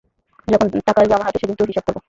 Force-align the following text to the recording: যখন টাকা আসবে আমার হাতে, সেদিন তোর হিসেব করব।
যখন 0.47 0.67
টাকা 0.87 0.99
আসবে 1.01 1.13
আমার 1.13 1.27
হাতে, 1.27 1.39
সেদিন 1.41 1.55
তোর 1.55 1.67
হিসেব 1.67 1.83
করব। 1.87 1.99